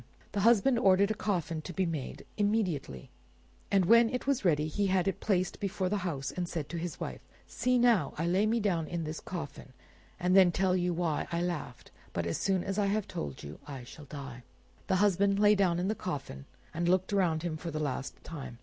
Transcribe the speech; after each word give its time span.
The 0.31 0.39
husband 0.39 0.79
ordered 0.79 1.11
a 1.11 1.13
coffin 1.13 1.61
to 1.61 1.73
be 1.73 1.85
made 1.85 2.25
immediately, 2.35 3.11
and 3.69 3.85
when 3.85 4.09
it 4.09 4.25
was 4.25 4.43
ready 4.43 4.65
he 4.67 4.87
had 4.87 5.07
it 5.07 5.19
placed 5.19 5.59
before 5.59 5.89
the 5.89 5.97
house, 5.99 6.31
and 6.31 6.49
said 6.49 6.69
to 6.69 6.79
his 6.79 6.99
wife— 6.99 7.21
"See 7.45 7.77
now, 7.77 8.15
I 8.17 8.25
now 8.25 8.31
lay 8.31 8.47
me 8.47 8.59
down 8.59 8.87
in 8.87 9.03
this 9.03 9.19
coffin, 9.19 9.73
and 10.19 10.35
then 10.35 10.51
tell 10.51 10.75
you 10.75 10.91
why 10.91 11.27
I 11.31 11.43
laughed; 11.43 11.91
but 12.13 12.25
as 12.25 12.39
soon 12.39 12.63
as 12.63 12.79
I 12.79 12.87
have 12.87 13.07
told 13.07 13.43
you 13.43 13.59
I 13.67 13.83
shall 13.83 14.05
die." 14.05 14.41
The 14.87 14.95
husband 15.05 15.37
lay 15.37 15.53
down 15.53 15.77
in 15.77 15.87
the 15.87 15.93
coffin, 15.93 16.45
and 16.73 16.89
looked 16.89 17.13
around 17.13 17.43
him 17.43 17.55
for 17.55 17.69
the 17.69 17.77
last 17.79 18.23
time. 18.23 18.57